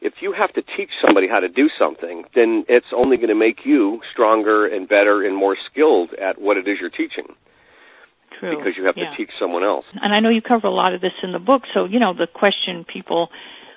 If 0.00 0.14
you 0.20 0.32
have 0.32 0.52
to 0.54 0.62
teach 0.62 0.90
somebody 1.00 1.28
how 1.28 1.40
to 1.40 1.48
do 1.48 1.68
something, 1.78 2.24
then 2.34 2.64
it's 2.68 2.92
only 2.92 3.16
going 3.16 3.28
to 3.28 3.36
make 3.36 3.64
you 3.64 4.00
stronger 4.12 4.66
and 4.66 4.88
better 4.88 5.22
and 5.22 5.36
more 5.36 5.56
skilled 5.70 6.12
at 6.14 6.40
what 6.40 6.56
it 6.56 6.66
is 6.66 6.78
you're 6.80 6.90
teaching 6.90 7.28
True. 8.40 8.56
because 8.56 8.76
you 8.76 8.84
have 8.86 8.96
yeah. 8.96 9.10
to 9.10 9.16
teach 9.16 9.30
someone 9.38 9.62
else. 9.62 9.84
And 9.94 10.12
I 10.12 10.20
know 10.20 10.28
you 10.28 10.42
cover 10.42 10.66
a 10.66 10.72
lot 10.72 10.92
of 10.94 11.00
this 11.00 11.12
in 11.22 11.32
the 11.32 11.38
book. 11.38 11.62
So, 11.72 11.84
you 11.84 12.00
know, 12.00 12.14
the 12.14 12.26
question 12.26 12.84
people 12.84 13.28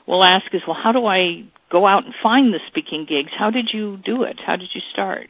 will 0.08 0.24
ask 0.24 0.46
is, 0.54 0.62
well, 0.68 0.78
how 0.82 0.92
do 0.92 1.06
I 1.06 1.44
go 1.72 1.86
out 1.88 2.06
and 2.06 2.14
find 2.24 2.54
the 2.54 2.60
speaking 2.68 3.06
gigs? 3.08 3.32
How 3.38 3.52
did 3.52 3.70
you 3.72 3.98
do 3.98 4.24
it? 4.24 4.38
How 4.46 4.56
did 4.56 4.70
you 4.74 4.82
start? 4.92 5.28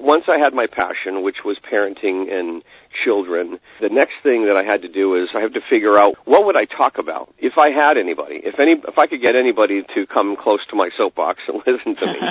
Once 0.00 0.24
I 0.28 0.38
had 0.38 0.54
my 0.54 0.66
passion, 0.66 1.22
which 1.22 1.44
was 1.44 1.58
parenting 1.60 2.32
and 2.32 2.62
children, 3.04 3.58
the 3.80 3.90
next 3.90 4.14
thing 4.22 4.46
that 4.46 4.56
I 4.56 4.64
had 4.64 4.82
to 4.82 4.88
do 4.88 5.14
is 5.22 5.28
I 5.36 5.40
have 5.40 5.52
to 5.52 5.60
figure 5.68 5.94
out 6.00 6.14
what 6.24 6.46
would 6.46 6.56
I 6.56 6.64
talk 6.64 6.94
about 6.98 7.32
if 7.38 7.54
I 7.58 7.68
had 7.68 7.98
anybody, 7.98 8.40
if 8.42 8.58
any, 8.58 8.72
if 8.72 8.96
I 8.98 9.06
could 9.06 9.20
get 9.20 9.36
anybody 9.36 9.82
to 9.94 10.06
come 10.06 10.36
close 10.40 10.60
to 10.70 10.76
my 10.76 10.88
soapbox 10.96 11.40
and 11.48 11.60
listen 11.66 11.96
to 11.96 12.06
me. 12.06 12.18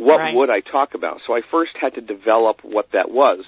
What 0.00 0.16
Right. 0.16 0.34
would 0.34 0.48
I 0.48 0.60
talk 0.60 0.94
about? 0.94 1.20
So 1.26 1.34
I 1.36 1.42
first 1.50 1.72
had 1.78 1.92
to 1.96 2.00
develop 2.00 2.60
what 2.64 2.86
that 2.94 3.10
was. 3.10 3.44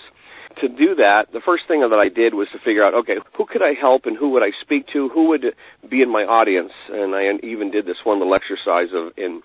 To 0.60 0.68
do 0.68 0.96
that, 0.96 1.32
the 1.32 1.40
first 1.40 1.62
thing 1.66 1.80
that 1.80 1.96
I 1.98 2.10
did 2.10 2.34
was 2.34 2.46
to 2.52 2.58
figure 2.58 2.84
out, 2.84 2.92
okay, 2.92 3.16
who 3.38 3.46
could 3.46 3.62
I 3.62 3.72
help 3.72 4.04
and 4.04 4.18
who 4.18 4.28
would 4.32 4.42
I 4.42 4.50
speak 4.60 4.84
to? 4.92 5.08
Who 5.08 5.28
would 5.28 5.46
be 5.88 6.02
in 6.02 6.10
my 6.12 6.24
audience? 6.24 6.72
And 6.90 7.14
I 7.14 7.22
even 7.42 7.70
did 7.70 7.86
this 7.86 7.96
one 8.04 8.18
little 8.18 8.34
exercise 8.34 8.92
of 8.92 9.16
in 9.16 9.40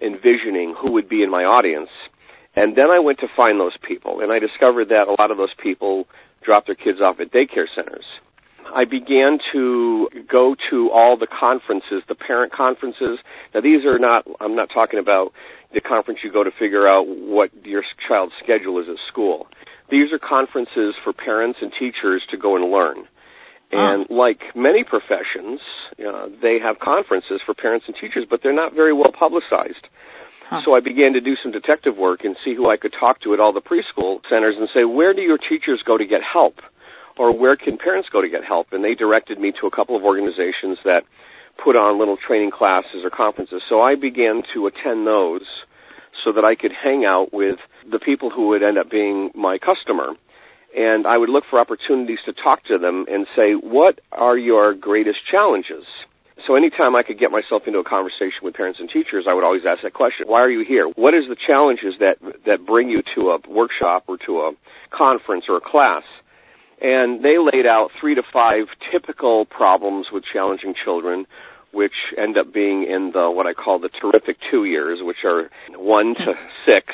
envisioning 0.00 0.76
who 0.80 0.92
would 0.92 1.08
be 1.08 1.24
in 1.24 1.30
my 1.32 1.42
audience. 1.42 1.90
And 2.54 2.76
then 2.76 2.90
I 2.90 2.98
went 2.98 3.20
to 3.20 3.28
find 3.36 3.58
those 3.58 3.76
people, 3.86 4.20
and 4.20 4.30
I 4.30 4.38
discovered 4.38 4.90
that 4.90 5.08
a 5.08 5.16
lot 5.18 5.30
of 5.30 5.38
those 5.38 5.54
people 5.62 6.06
drop 6.44 6.66
their 6.66 6.74
kids 6.74 7.00
off 7.00 7.20
at 7.20 7.32
daycare 7.32 7.66
centers. 7.74 8.04
I 8.74 8.84
began 8.84 9.38
to 9.52 10.08
go 10.30 10.56
to 10.70 10.90
all 10.90 11.16
the 11.16 11.26
conferences, 11.26 12.02
the 12.08 12.14
parent 12.14 12.52
conferences. 12.52 13.18
Now 13.54 13.60
these 13.60 13.84
are 13.84 13.98
not, 13.98 14.26
I'm 14.40 14.54
not 14.54 14.70
talking 14.72 14.98
about 14.98 15.32
the 15.74 15.80
conference 15.80 16.20
you 16.22 16.32
go 16.32 16.44
to 16.44 16.50
figure 16.58 16.86
out 16.86 17.06
what 17.06 17.50
your 17.64 17.82
child's 18.08 18.32
schedule 18.42 18.80
is 18.80 18.88
at 18.88 18.96
school. 19.08 19.46
These 19.90 20.12
are 20.12 20.18
conferences 20.18 20.94
for 21.04 21.12
parents 21.12 21.58
and 21.60 21.72
teachers 21.78 22.22
to 22.30 22.36
go 22.36 22.56
and 22.56 22.70
learn. 22.70 23.04
And 23.74 24.06
like 24.10 24.40
many 24.54 24.84
professions, 24.84 25.60
uh, 25.98 26.28
they 26.42 26.58
have 26.62 26.78
conferences 26.78 27.40
for 27.44 27.54
parents 27.54 27.86
and 27.88 27.96
teachers, 27.98 28.26
but 28.28 28.40
they're 28.42 28.54
not 28.54 28.74
very 28.74 28.92
well 28.92 29.12
publicized. 29.18 29.88
So 30.64 30.76
I 30.76 30.80
began 30.80 31.14
to 31.14 31.20
do 31.20 31.34
some 31.42 31.52
detective 31.52 31.96
work 31.96 32.24
and 32.24 32.36
see 32.44 32.54
who 32.54 32.68
I 32.68 32.76
could 32.76 32.92
talk 32.98 33.20
to 33.22 33.32
at 33.32 33.40
all 33.40 33.52
the 33.52 33.60
preschool 33.60 34.20
centers 34.28 34.56
and 34.58 34.68
say, 34.74 34.84
where 34.84 35.14
do 35.14 35.22
your 35.22 35.38
teachers 35.38 35.82
go 35.84 35.96
to 35.96 36.04
get 36.04 36.20
help? 36.22 36.56
Or 37.18 37.36
where 37.36 37.56
can 37.56 37.78
parents 37.78 38.08
go 38.10 38.20
to 38.20 38.28
get 38.28 38.44
help? 38.44 38.68
And 38.72 38.84
they 38.84 38.94
directed 38.94 39.38
me 39.38 39.52
to 39.60 39.66
a 39.66 39.70
couple 39.70 39.96
of 39.96 40.02
organizations 40.02 40.78
that 40.84 41.04
put 41.62 41.76
on 41.76 41.98
little 41.98 42.16
training 42.16 42.50
classes 42.50 43.04
or 43.04 43.10
conferences. 43.10 43.62
So 43.68 43.80
I 43.80 43.94
began 43.94 44.42
to 44.54 44.66
attend 44.66 45.06
those 45.06 45.46
so 46.24 46.32
that 46.32 46.44
I 46.44 46.54
could 46.54 46.72
hang 46.72 47.04
out 47.04 47.32
with 47.32 47.58
the 47.90 47.98
people 47.98 48.30
who 48.30 48.48
would 48.48 48.62
end 48.62 48.78
up 48.78 48.90
being 48.90 49.30
my 49.34 49.58
customer. 49.58 50.12
And 50.76 51.06
I 51.06 51.18
would 51.18 51.28
look 51.28 51.44
for 51.50 51.60
opportunities 51.60 52.20
to 52.26 52.32
talk 52.32 52.64
to 52.64 52.78
them 52.78 53.06
and 53.08 53.26
say, 53.36 53.52
what 53.52 54.00
are 54.10 54.36
your 54.36 54.74
greatest 54.74 55.18
challenges? 55.30 55.84
So 56.46 56.56
anytime 56.56 56.96
I 56.96 57.02
could 57.02 57.18
get 57.18 57.30
myself 57.30 57.62
into 57.66 57.78
a 57.78 57.84
conversation 57.84 58.42
with 58.42 58.54
parents 58.54 58.80
and 58.80 58.88
teachers, 58.88 59.26
I 59.28 59.34
would 59.34 59.44
always 59.44 59.62
ask 59.66 59.82
that 59.82 59.94
question. 59.94 60.26
Why 60.26 60.40
are 60.40 60.50
you 60.50 60.64
here? 60.66 60.86
What 60.88 61.14
is 61.14 61.24
the 61.28 61.36
challenges 61.36 61.94
that, 62.00 62.16
that 62.46 62.66
bring 62.66 62.90
you 62.90 63.02
to 63.14 63.30
a 63.30 63.38
workshop 63.48 64.04
or 64.08 64.16
to 64.26 64.38
a 64.40 64.52
conference 64.90 65.44
or 65.48 65.58
a 65.58 65.60
class? 65.60 66.02
And 66.80 67.22
they 67.24 67.38
laid 67.38 67.66
out 67.66 67.90
three 68.00 68.16
to 68.16 68.22
five 68.32 68.66
typical 68.90 69.44
problems 69.46 70.06
with 70.12 70.24
challenging 70.32 70.74
children, 70.84 71.26
which 71.72 71.94
end 72.18 72.36
up 72.36 72.52
being 72.52 72.82
in 72.82 73.12
the, 73.14 73.30
what 73.30 73.46
I 73.46 73.54
call 73.54 73.78
the 73.78 73.88
terrific 73.88 74.36
two 74.50 74.64
years, 74.64 74.98
which 75.00 75.24
are 75.24 75.48
one 75.76 76.14
to 76.14 76.34
six. 76.66 76.86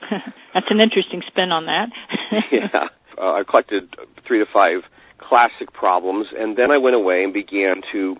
That's 0.54 0.66
an 0.70 0.80
interesting 0.80 1.22
spin 1.26 1.50
on 1.50 1.66
that. 1.66 1.88
yeah. 2.52 2.88
Uh, 3.18 3.32
I 3.32 3.42
collected 3.48 3.94
three 4.26 4.38
to 4.38 4.46
five 4.52 4.82
classic 5.18 5.72
problems, 5.72 6.26
and 6.36 6.56
then 6.56 6.70
I 6.70 6.78
went 6.78 6.94
away 6.94 7.24
and 7.24 7.32
began 7.32 7.82
to 7.92 8.16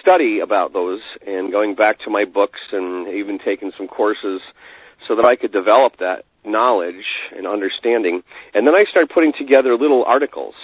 study 0.00 0.40
about 0.40 0.72
those 0.72 1.00
and 1.26 1.50
going 1.50 1.74
back 1.74 2.00
to 2.00 2.10
my 2.10 2.24
books 2.24 2.60
and 2.72 3.08
even 3.08 3.38
taking 3.38 3.72
some 3.76 3.88
courses 3.88 4.40
so 5.06 5.16
that 5.16 5.24
I 5.24 5.36
could 5.36 5.52
develop 5.52 5.98
that 5.98 6.24
knowledge 6.44 7.04
and 7.36 7.46
understanding. 7.46 8.22
And 8.54 8.66
then 8.66 8.74
I 8.74 8.84
started 8.90 9.10
putting 9.12 9.32
together 9.32 9.76
little 9.76 10.04
articles, 10.04 10.54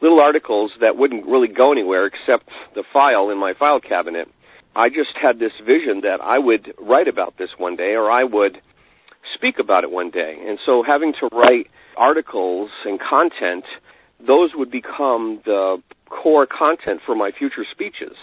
little 0.00 0.20
articles 0.20 0.72
that 0.80 0.96
wouldn't 0.96 1.26
really 1.26 1.48
go 1.48 1.72
anywhere 1.72 2.06
except 2.06 2.48
the 2.74 2.84
file 2.92 3.30
in 3.30 3.38
my 3.38 3.54
file 3.58 3.80
cabinet. 3.80 4.28
I 4.76 4.88
just 4.88 5.16
had 5.20 5.38
this 5.38 5.52
vision 5.64 6.00
that 6.02 6.20
I 6.20 6.38
would 6.38 6.74
write 6.80 7.08
about 7.08 7.36
this 7.38 7.50
one 7.58 7.76
day 7.76 7.94
or 7.94 8.10
I 8.10 8.24
would 8.24 8.60
speak 9.34 9.58
about 9.58 9.84
it 9.84 9.90
one 9.90 10.10
day. 10.10 10.36
And 10.46 10.58
so 10.64 10.82
having 10.82 11.14
to 11.20 11.28
write 11.32 11.68
articles 11.96 12.70
and 12.84 12.98
content, 13.00 13.64
those 14.18 14.50
would 14.54 14.70
become 14.70 15.40
the 15.44 15.82
core 16.22 16.46
content 16.46 17.00
for 17.04 17.14
my 17.14 17.30
future 17.36 17.66
speeches. 17.70 18.16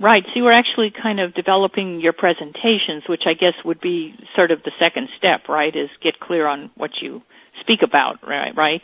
Right. 0.00 0.22
So 0.22 0.32
you 0.36 0.44
were 0.44 0.54
actually 0.54 0.92
kind 0.94 1.18
of 1.18 1.34
developing 1.34 2.00
your 2.00 2.12
presentations, 2.12 3.02
which 3.08 3.26
I 3.26 3.34
guess 3.34 3.54
would 3.64 3.80
be 3.80 4.14
sort 4.36 4.52
of 4.52 4.62
the 4.62 4.70
second 4.78 5.08
step, 5.18 5.48
right? 5.48 5.74
Is 5.74 5.90
get 6.02 6.20
clear 6.20 6.46
on 6.46 6.70
what 6.76 6.90
you 7.02 7.22
speak 7.60 7.80
about, 7.82 8.22
right? 8.26 8.54
Right. 8.56 8.80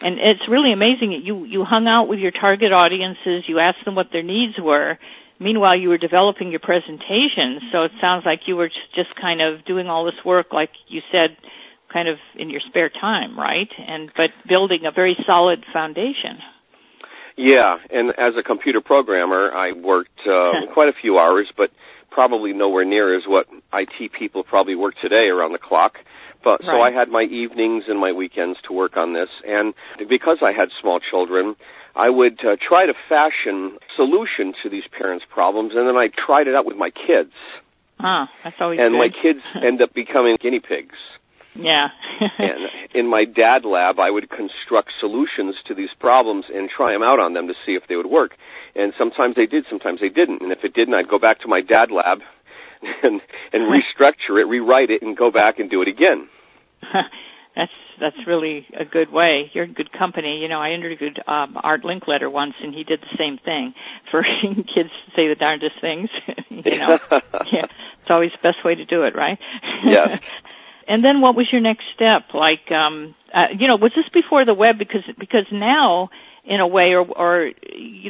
And 0.00 0.18
it's 0.18 0.42
really 0.50 0.72
amazing 0.72 1.10
that 1.14 1.22
you 1.24 1.44
you 1.44 1.64
hung 1.64 1.86
out 1.86 2.08
with 2.08 2.18
your 2.18 2.32
target 2.32 2.72
audiences, 2.72 3.44
you 3.46 3.60
asked 3.60 3.84
them 3.84 3.94
what 3.94 4.08
their 4.12 4.24
needs 4.24 4.54
were. 4.58 4.98
Meanwhile, 5.38 5.76
you 5.78 5.90
were 5.90 5.98
developing 5.98 6.50
your 6.50 6.60
presentations, 6.60 7.60
so 7.70 7.84
it 7.84 7.92
sounds 8.00 8.24
like 8.24 8.40
you 8.46 8.56
were 8.56 8.70
just, 8.94 9.14
kind 9.20 9.42
of 9.42 9.66
doing 9.66 9.86
all 9.86 10.06
this 10.06 10.16
work, 10.24 10.46
like 10.50 10.70
you 10.88 11.02
said, 11.12 11.36
kind 11.92 12.08
of 12.08 12.16
in 12.38 12.48
your 12.48 12.60
spare 12.66 12.88
time, 12.88 13.38
right? 13.38 13.68
And 13.86 14.10
but 14.16 14.30
building 14.48 14.86
a 14.86 14.92
very 14.92 15.16
solid 15.26 15.64
foundation. 15.72 16.40
Yeah, 17.36 17.76
and 17.90 18.10
as 18.10 18.34
a 18.38 18.42
computer 18.42 18.80
programmer, 18.80 19.50
I 19.54 19.72
worked 19.72 20.20
uh, 20.26 20.52
quite 20.74 20.88
a 20.88 20.94
few 21.00 21.18
hours, 21.18 21.46
but 21.56 21.70
probably 22.10 22.52
nowhere 22.52 22.84
near 22.84 23.16
as 23.16 23.24
what 23.26 23.46
IT 23.74 24.12
people 24.18 24.42
probably 24.42 24.74
work 24.74 24.94
today 25.02 25.28
around 25.28 25.52
the 25.52 25.58
clock. 25.58 25.94
But 26.42 26.62
so 26.62 26.80
I 26.80 26.92
had 26.92 27.08
my 27.08 27.22
evenings 27.22 27.84
and 27.88 27.98
my 27.98 28.12
weekends 28.12 28.58
to 28.68 28.72
work 28.72 28.96
on 28.96 29.12
this, 29.14 29.28
and 29.44 29.74
because 30.08 30.38
I 30.42 30.52
had 30.52 30.68
small 30.80 31.00
children, 31.00 31.56
I 31.96 32.08
would 32.08 32.38
uh, 32.44 32.56
try 32.66 32.86
to 32.86 32.92
fashion 33.08 33.78
solution 33.96 34.54
to 34.62 34.70
these 34.70 34.84
parents' 34.96 35.24
problems, 35.28 35.72
and 35.74 35.88
then 35.88 35.96
I 35.96 36.08
tried 36.24 36.46
it 36.46 36.54
out 36.54 36.64
with 36.64 36.76
my 36.76 36.90
kids, 36.90 37.32
Ah, 37.98 38.28
that's 38.44 38.56
always 38.60 38.78
and 38.78 38.92
good. 38.92 38.98
my 38.98 39.08
kids 39.08 39.40
end 39.66 39.80
up 39.82 39.92
becoming 39.94 40.36
guinea 40.40 40.60
pigs. 40.60 40.96
Yeah. 41.58 41.88
and 42.38 42.68
in 42.94 43.06
my 43.08 43.24
dad 43.24 43.64
lab, 43.64 43.98
I 43.98 44.10
would 44.10 44.28
construct 44.30 44.90
solutions 45.00 45.56
to 45.66 45.74
these 45.74 45.90
problems 45.98 46.46
and 46.52 46.68
try 46.68 46.92
them 46.92 47.02
out 47.02 47.20
on 47.20 47.34
them 47.34 47.48
to 47.48 47.54
see 47.64 47.72
if 47.72 47.82
they 47.88 47.96
would 47.96 48.06
work. 48.06 48.32
And 48.74 48.92
sometimes 48.98 49.36
they 49.36 49.46
did, 49.46 49.64
sometimes 49.68 50.00
they 50.00 50.08
didn't. 50.08 50.42
And 50.42 50.52
if 50.52 50.64
it 50.64 50.74
didn't, 50.74 50.94
I'd 50.94 51.08
go 51.08 51.18
back 51.18 51.40
to 51.40 51.48
my 51.48 51.60
dad 51.60 51.90
lab 51.90 52.18
and 53.02 53.20
and 53.52 53.62
restructure 53.64 54.40
it, 54.40 54.48
rewrite 54.48 54.90
it, 54.90 55.02
and 55.02 55.16
go 55.16 55.30
back 55.30 55.58
and 55.58 55.70
do 55.70 55.82
it 55.82 55.88
again. 55.88 56.28
that's 57.56 57.72
that's 57.98 58.16
really 58.26 58.66
a 58.78 58.84
good 58.84 59.10
way. 59.10 59.50
You're 59.54 59.64
in 59.64 59.72
good 59.72 59.90
company. 59.92 60.40
You 60.42 60.48
know, 60.48 60.60
I 60.60 60.70
interviewed 60.70 61.18
um, 61.26 61.56
Art 61.62 61.82
Linkletter 61.82 62.30
once, 62.30 62.54
and 62.62 62.74
he 62.74 62.84
did 62.84 63.00
the 63.00 63.16
same 63.18 63.38
thing. 63.42 63.72
For 64.10 64.22
kids 64.44 64.90
to 64.90 65.10
say 65.16 65.28
the 65.28 65.36
darndest 65.38 65.80
things, 65.80 66.10
you 66.50 66.78
know, 66.78 66.98
yeah, 67.50 67.64
it's 67.64 68.10
always 68.10 68.30
the 68.32 68.42
best 68.42 68.64
way 68.64 68.74
to 68.74 68.84
do 68.84 69.04
it, 69.04 69.16
right? 69.16 69.38
Yes. 69.84 70.20
And 70.88 71.04
then, 71.04 71.20
what 71.20 71.34
was 71.34 71.46
your 71.50 71.60
next 71.60 71.84
step? 71.94 72.34
Like, 72.34 72.70
um, 72.70 73.14
uh, 73.34 73.52
you 73.58 73.66
know, 73.66 73.76
was 73.76 73.92
this 73.94 74.06
before 74.12 74.44
the 74.44 74.54
web? 74.54 74.78
Because 74.78 75.02
because 75.18 75.46
now, 75.52 76.10
in 76.44 76.60
a 76.60 76.66
way, 76.66 76.94
or 76.94 77.04
or 77.06 77.50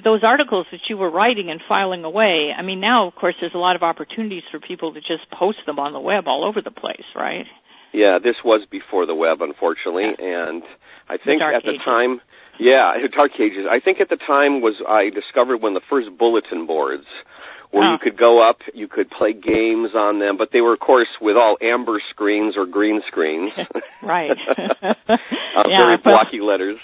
those 0.05 0.21
articles 0.23 0.67
that 0.73 0.81
you 0.89 0.97
were 0.97 1.11
writing 1.11 1.51
and 1.51 1.61
filing 1.67 2.05
away. 2.05 2.53
I 2.57 2.63
mean, 2.63 2.81
now, 2.81 3.09
of 3.09 3.15
course, 3.15 3.35
there's 3.41 3.55
a 3.55 3.59
lot 3.59 3.77
of 3.77 3.83
opportunities 3.83 4.43
for 4.51 4.61
people 4.61 4.93
to 4.95 5.01
just 5.01 5.31
post 5.33 5.59
them 5.65 5.79
on 5.79 5.93
the 5.93 6.01
web 6.01 6.25
all 6.27 6.45
over 6.45 6.61
the 6.61 6.71
place, 6.71 7.07
right? 7.15 7.47
Yeah, 7.93 8.19
this 8.23 8.37
was 8.45 8.67
before 8.71 9.07
the 9.07 9.15
web, 9.15 9.41
unfortunately, 9.41 10.05
and 10.05 10.63
I 11.09 11.17
think 11.17 11.41
dark 11.41 11.57
at 11.57 11.63
the 11.63 11.81
ages. 11.81 11.83
time, 11.85 12.21
yeah, 12.61 12.93
the 13.01 13.09
dark 13.09 13.33
ages. 13.41 13.65
I 13.71 13.81
think 13.81 14.01
at 14.01 14.11
the 14.11 14.19
time 14.21 14.61
was 14.61 14.75
I 14.87 15.09
discovered 15.09 15.63
when 15.63 15.73
the 15.73 15.81
first 15.89 16.09
bulletin 16.19 16.67
boards 16.67 17.07
where 17.77 17.89
Oh. 17.89 17.93
you 17.93 17.99
could 17.99 18.17
go 18.17 18.41
up, 18.49 18.59
you 18.75 18.89
could 18.89 19.11
play 19.11 19.33
games 19.35 19.91
on 19.95 20.19
them, 20.19 20.37
but 20.39 20.49
they 20.53 20.63
were, 20.63 20.73
of 20.73 20.81
course, 20.81 21.09
with 21.21 21.37
all 21.37 21.57
amber 21.61 22.01
screens 22.11 22.57
or 22.57 22.65
green 22.67 23.03
screens. 23.07 23.53
Right. 24.03 24.31
uh, 24.83 24.95
Yeah, 25.69 25.85
very 25.85 25.99
well- 26.05 26.15
blocky 26.17 26.41
letters. 26.41 26.79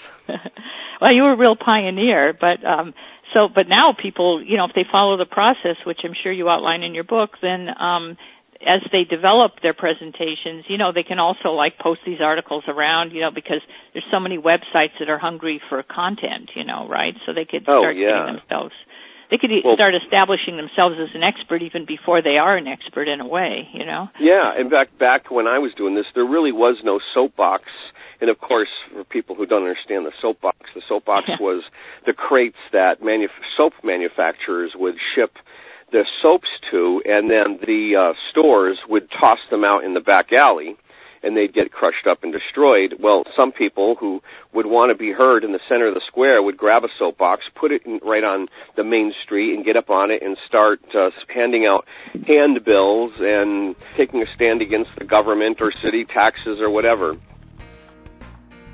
well, 1.00 1.12
you 1.12 1.22
were 1.22 1.32
a 1.32 1.36
real 1.36 1.56
pioneer, 1.56 2.32
but 2.38 2.64
um 2.64 2.94
so 3.32 3.48
but 3.48 3.66
now 3.68 3.94
people, 4.00 4.42
you 4.44 4.56
know, 4.58 4.66
if 4.66 4.74
they 4.74 4.84
follow 4.90 5.16
the 5.16 5.24
process, 5.26 5.76
which 5.86 6.00
I'm 6.04 6.14
sure 6.22 6.32
you 6.32 6.48
outline 6.48 6.82
in 6.82 6.94
your 6.94 7.04
book, 7.04 7.30
then 7.40 7.68
um 7.78 8.16
as 8.64 8.80
they 8.92 9.02
develop 9.04 9.52
their 9.62 9.74
presentations, 9.74 10.64
you 10.68 10.78
know, 10.78 10.92
they 10.92 11.02
can 11.02 11.18
also 11.18 11.48
like 11.50 11.78
post 11.78 12.00
these 12.06 12.20
articles 12.20 12.62
around, 12.68 13.10
you 13.12 13.20
know, 13.20 13.30
because 13.32 13.60
there's 13.92 14.04
so 14.10 14.20
many 14.20 14.38
websites 14.38 14.94
that 15.00 15.08
are 15.08 15.18
hungry 15.18 15.60
for 15.68 15.82
content, 15.82 16.50
you 16.54 16.64
know, 16.64 16.86
right? 16.88 17.14
So 17.26 17.32
they 17.32 17.44
could 17.44 17.64
Oh, 17.68 17.82
start 17.82 17.96
yeah. 17.96 18.08
getting 18.10 18.36
themselves 18.36 18.74
they 19.32 19.38
could 19.38 19.50
Well- 19.64 19.74
start 19.76 19.94
establishing 19.94 20.58
themselves 20.58 20.98
as 21.00 21.14
an 21.14 21.22
expert 21.22 21.62
even 21.62 21.86
before 21.86 22.20
they 22.20 22.36
are 22.36 22.54
an 22.54 22.68
expert 22.68 23.08
in 23.08 23.18
a 23.18 23.26
way, 23.26 23.66
you 23.72 23.86
know. 23.86 24.10
Yeah, 24.18 24.54
in 24.60 24.68
fact, 24.68 24.98
back 24.98 25.30
when 25.30 25.46
I 25.46 25.58
was 25.58 25.72
doing 25.72 25.94
this, 25.94 26.06
there 26.12 26.26
really 26.26 26.52
was 26.52 26.84
no 26.84 26.98
soapbox. 27.14 27.64
And 28.20 28.28
of 28.28 28.38
course, 28.38 28.68
for 28.92 29.04
people 29.04 29.34
who 29.34 29.46
don't 29.46 29.62
understand 29.62 30.04
the 30.04 30.12
soapbox, 30.20 30.58
the 30.74 30.82
soapbox 30.82 31.30
was 31.40 31.64
the 32.04 32.12
crates 32.12 32.58
that 32.72 33.00
manuf- 33.00 33.30
soap 33.56 33.72
manufacturers 33.82 34.76
would 34.76 34.98
ship 35.14 35.38
the 35.92 36.04
soaps 36.20 36.48
to, 36.70 37.02
and 37.06 37.30
then 37.30 37.58
the 37.66 37.96
uh, 37.96 38.12
stores 38.28 38.78
would 38.86 39.10
toss 39.10 39.40
them 39.50 39.64
out 39.64 39.82
in 39.82 39.94
the 39.94 40.00
back 40.00 40.30
alley, 40.32 40.76
and 41.22 41.36
they'd 41.36 41.52
get 41.52 41.72
crushed 41.72 42.06
up 42.06 42.22
and 42.22 42.32
destroyed. 42.32 42.96
Well, 42.98 43.24
some 43.36 43.52
people 43.52 43.96
who 43.96 44.22
would 44.52 44.66
want 44.66 44.90
to 44.90 44.94
be 44.96 45.12
heard 45.12 45.44
in 45.44 45.52
the 45.52 45.60
center 45.68 45.88
of 45.88 45.94
the 45.94 46.02
square 46.06 46.42
would 46.42 46.56
grab 46.56 46.84
a 46.84 46.88
soapbox, 46.98 47.44
put 47.54 47.72
it 47.72 47.86
in, 47.86 48.00
right 48.02 48.24
on 48.24 48.48
the 48.76 48.84
main 48.84 49.14
street, 49.22 49.54
and 49.54 49.64
get 49.64 49.76
up 49.76 49.90
on 49.90 50.10
it 50.10 50.22
and 50.22 50.36
start 50.46 50.80
uh, 50.94 51.10
handing 51.28 51.66
out 51.66 51.86
handbills 52.26 53.12
and 53.18 53.76
taking 53.96 54.22
a 54.22 54.26
stand 54.34 54.62
against 54.62 54.90
the 54.98 55.04
government 55.04 55.60
or 55.60 55.72
city 55.72 56.04
taxes 56.04 56.60
or 56.60 56.70
whatever. 56.70 57.16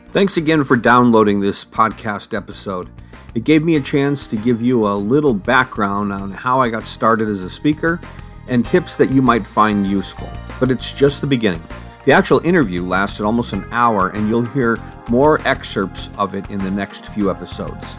Thanks 0.09 0.39
again 0.39 0.65
for 0.65 0.77
downloading 0.77 1.41
this 1.41 1.65
podcast 1.65 2.35
episode. 2.35 2.89
It 3.35 3.45
gave 3.45 3.63
me 3.63 3.77
a 3.77 3.81
chance 3.81 4.27
to 4.29 4.37
give 4.37 4.63
you 4.63 4.87
a 4.87 4.95
little 4.95 5.35
background 5.35 6.13
on 6.13 6.31
how 6.31 6.61
I 6.61 6.71
got 6.71 6.87
started 6.87 7.29
as 7.29 7.41
a 7.41 7.51
speaker 7.51 8.01
and 8.49 8.65
tips 8.65 8.97
that 8.97 9.11
you 9.11 9.21
might 9.21 9.47
find 9.47 9.87
useful. 9.87 10.29
But 10.59 10.71
it's 10.71 10.93
just 10.93 11.21
the 11.21 11.27
beginning. 11.27 11.63
The 12.09 12.15
actual 12.15 12.41
interview 12.43 12.87
lasted 12.87 13.27
almost 13.27 13.53
an 13.53 13.67
hour, 13.71 14.09
and 14.09 14.31
you'll 14.31 14.41
hear 14.41 14.79
more 15.11 15.47
excerpts 15.47 16.09
of 16.17 16.35
it 16.35 16.51
in 16.51 16.59
the 16.59 16.71
next 16.71 17.09
few 17.09 17.31
episodes. 17.31 17.99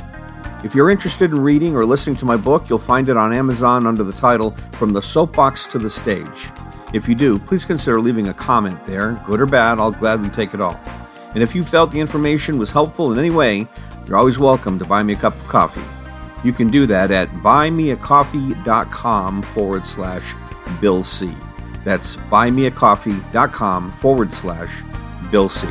If 0.63 0.73
you're 0.73 0.89
interested 0.89 1.29
in 1.29 1.39
reading 1.39 1.75
or 1.75 1.85
listening 1.85 2.15
to 2.15 2.25
my 2.25 2.35
book, 2.35 2.67
you'll 2.67 2.79
find 2.79 3.07
it 3.07 3.17
on 3.17 3.31
Amazon 3.31 3.85
under 3.85 4.03
the 4.03 4.11
title 4.11 4.55
From 4.71 4.93
the 4.93 4.99
Soapbox 4.99 5.67
to 5.67 5.77
the 5.77 5.91
Stage. 5.91 6.49
If 6.91 7.07
you 7.07 7.13
do, 7.13 7.37
please 7.37 7.65
consider 7.65 8.01
leaving 8.01 8.29
a 8.29 8.33
comment 8.33 8.83
there, 8.83 9.21
good 9.27 9.41
or 9.41 9.45
bad, 9.45 9.77
I'll 9.77 9.91
gladly 9.91 10.31
take 10.31 10.55
it 10.55 10.59
all. 10.59 10.79
And 11.35 11.43
if 11.43 11.53
you 11.53 11.63
felt 11.63 11.91
the 11.91 11.99
information 11.99 12.57
was 12.57 12.71
helpful 12.71 13.11
in 13.11 13.19
any 13.19 13.29
way, 13.29 13.67
you're 14.07 14.17
always 14.17 14.39
welcome 14.39 14.79
to 14.79 14.85
buy 14.85 15.03
me 15.03 15.13
a 15.13 15.17
cup 15.17 15.35
of 15.35 15.47
coffee. 15.47 15.85
You 16.43 16.51
can 16.51 16.69
do 16.69 16.87
that 16.87 17.11
at 17.11 17.29
buymeacoffee.com 17.29 19.43
forward 19.43 19.85
slash 19.85 20.33
Bill 20.81 21.03
C. 21.03 21.29
That's 21.83 22.15
buymeacoffee.com 22.15 23.91
forward 23.91 24.33
slash 24.33 24.83
Bill 25.31 25.49
C. 25.49 25.67